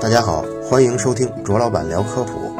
[0.00, 2.52] 大家好，欢迎收听卓老板聊科普。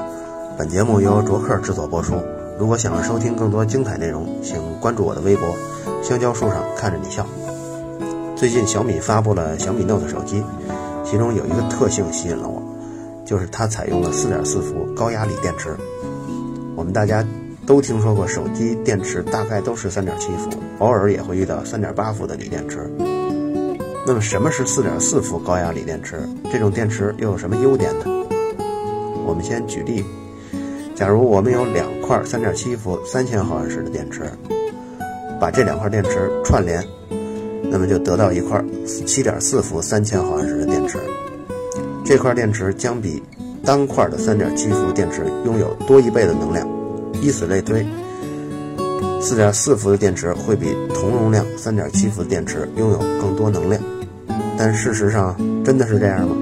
[0.57, 2.15] 本节目由卓克制作播出。
[2.59, 5.47] 如果想要收听更多精彩内容，请关注我的微博
[6.03, 7.25] “香蕉树上看着你笑”。
[8.34, 10.43] 最近小米发布了小米 Note 手机，
[11.05, 12.62] 其中有一个特性吸引了我，
[13.24, 15.76] 就是它采用了4.4伏高压锂电池。
[16.74, 17.24] 我们大家
[17.66, 22.90] 都听说过手机电池大概都是3.7伏，偶尔也会遇到3.8伏的锂电池。
[24.09, 26.27] 那么什么是4.4伏高压锂电池？
[26.50, 28.07] 这种电池又有什么优点呢？
[29.26, 30.03] 我们先举例，
[30.94, 34.23] 假如我们有两块3.7伏3000毫安时的电池，
[35.39, 36.83] 把这两块电池串联，
[37.71, 40.98] 那么就得到一块7.4伏3000毫安时的电池。
[42.03, 43.23] 这块电池将比
[43.62, 46.67] 单块的3.7伏电池拥有多一倍的能量，
[47.20, 47.87] 以此类推。
[49.20, 53.79] 4.4伏的电池会比同容量3.7伏的电池拥有更多能量。
[54.59, 56.37] 但事实上真的是这样吗？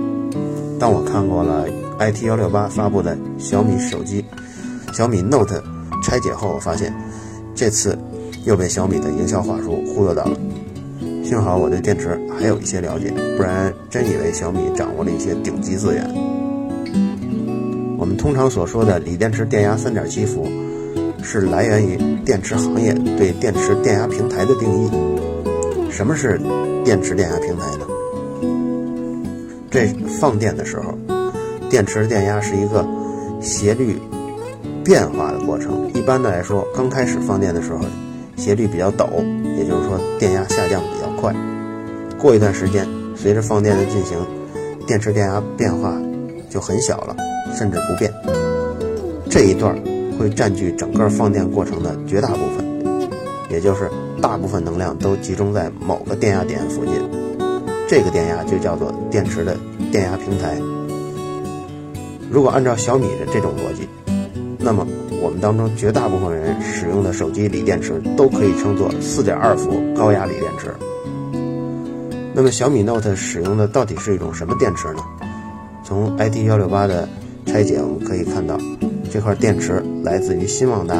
[0.80, 1.66] 当我看过了
[1.98, 4.24] IT 幺六八发布的小米手机
[4.92, 5.62] 小米 Note
[6.02, 6.94] 拆解后，我发现
[7.54, 7.98] 这次
[8.44, 10.38] 又被小米的营销话术忽悠到了。
[11.22, 16.08] 幸好我对电池还有一些了解，不然真以为小米掌握了一些顶级资源。
[17.98, 20.46] 我们通常所说的锂电池电压三点七伏，
[21.22, 24.90] 是来源于电池行业对电池电压平台的定义。
[25.90, 26.40] 什么是
[26.84, 27.86] 电池电压平台呢？
[29.70, 29.86] 这
[30.20, 30.96] 放电的时候，
[31.68, 32.86] 电池电压是一个
[33.40, 33.98] 斜率
[34.84, 35.90] 变化的过程。
[35.92, 37.80] 一般的来说，刚开始放电的时候，
[38.36, 39.06] 斜率比较陡，
[39.56, 41.34] 也就是说电压下降比较快。
[42.18, 44.18] 过一段时间，随着放电的进行，
[44.86, 45.94] 电池电压变化
[46.48, 47.16] 就很小了，
[47.54, 48.12] 甚至不变。
[49.28, 49.76] 这一段
[50.18, 53.10] 会占据整个放电过程的绝大部分，
[53.50, 53.90] 也就是
[54.22, 57.25] 大部分能量都集中在某个电压点附近。
[57.88, 59.56] 这个电压就叫做电池的
[59.92, 60.56] 电压平台。
[62.30, 63.88] 如果按照小米的这种逻辑，
[64.58, 64.86] 那么
[65.22, 70.74] 我们当中绝大部分人使用的手机锂电池都可以称作4.2伏高压锂电池。
[72.34, 75.02] 那么小米 Note 使用的到底是一种什么电池呢？
[75.84, 77.08] 从 IT 幺六八的
[77.46, 78.58] 拆解我们可以看到，
[79.10, 80.96] 这块电池来自于新旺达。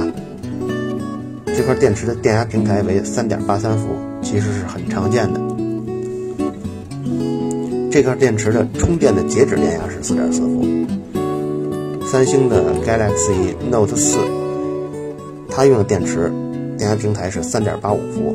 [1.47, 5.56] 这块电池的电压平台为3.83伏，其实是很常见的。
[7.91, 10.65] 这块电池的充电的截止电压是4.4伏。
[12.07, 14.19] 三星的 Galaxy Note 4，
[15.49, 16.31] 它用的电池
[16.77, 18.35] 电压平台是3.85伏，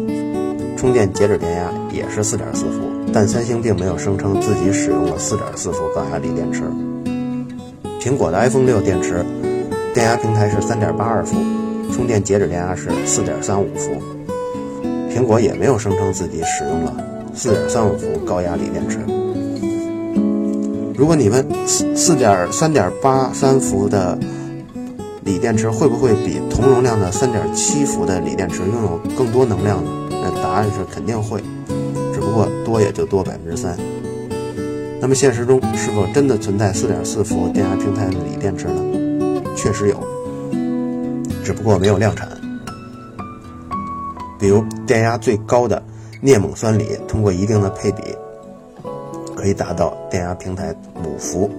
[0.75, 2.81] 充电截止电压也是4.4伏。
[3.13, 6.63] 但三星并没有声称自己使用了4.4伏高压锂电池。
[7.99, 9.23] 苹果的 iPhone 6电池
[9.93, 11.35] 电压平台是3.82伏，
[11.93, 13.91] 充电截止电压是4.35伏。
[15.13, 16.95] 苹果也没有声称自己使用了
[17.35, 18.97] 4.35伏高压锂电池。
[21.01, 24.15] 如果你问四四点三点八三伏的
[25.23, 29.89] 锂电池会不会比同容量的三点七伏的锂电池拥有更多能量呢？
[30.11, 31.41] 那答案是肯定会，
[32.13, 33.75] 只不过多也就多百分之三。
[34.99, 39.41] 那么现实中是否真的存在四点四伏电压平台的锂电池呢？
[39.55, 39.99] 确实有，
[41.43, 42.29] 只不过没有量产。
[44.37, 45.81] 比如电压最高的
[46.21, 48.03] 镍锰酸锂，通过一定的配比。
[49.41, 51.49] 可以达到电压平台五伏，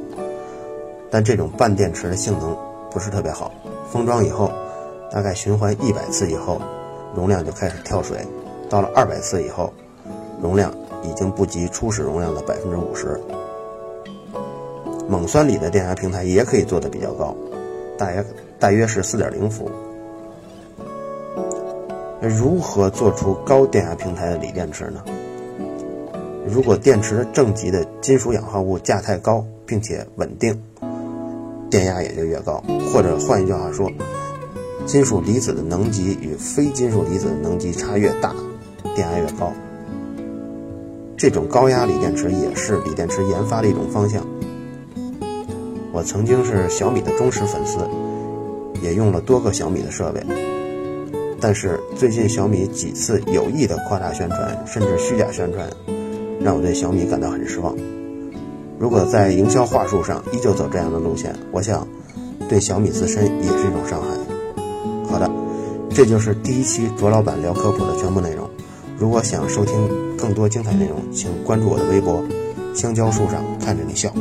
[1.10, 2.56] 但这种半电池的性能
[2.93, 3.50] 不是特别好。
[3.91, 4.53] 封装以后，
[5.10, 6.60] 大概循环一百次以后，
[7.12, 8.19] 容量就开始跳水。
[8.71, 9.72] 到了二百次以后，
[10.41, 10.72] 容量
[11.03, 13.21] 已经不及初始容量的百分之五十。
[15.10, 17.34] 锰酸锂的电压平台也可以做的比较高，
[17.98, 18.25] 大约
[18.60, 19.69] 大约是四点零伏。
[22.21, 25.03] 如何做出高电压平台的锂电池呢？
[26.53, 30.63] 如果电池的正极的金属氧化物价太高，并且稳定，
[31.71, 32.63] 电压也就越高。
[32.93, 33.91] 或者换一句话说，
[34.85, 38.35] 金属离子的能级与非金属离子的能级差越大，
[38.95, 39.51] 电压越高。
[41.17, 44.23] 这种高压锂电池也是锂电池研发的一种方向。
[45.91, 47.78] 我曾经是小米的忠实粉丝，
[48.83, 50.22] 也用了多个小米的设备。
[51.41, 55.66] 但是最近小米几次有意的夸大宣传，甚至虚假宣传。
[56.44, 57.74] 让我对小米感到很失望。
[58.78, 61.86] 如果在营销话术上依旧走这样的路线，我想
[62.48, 64.09] 对小米自身也是一种伤害。
[65.09, 65.30] 好的，
[65.91, 68.48] 这就是第一期卓老板聊科普的全部内容。
[68.98, 72.22] 如果想收听更多精彩内容，请关注我的微博
[72.74, 74.12] “香蕉树上看着你笑”。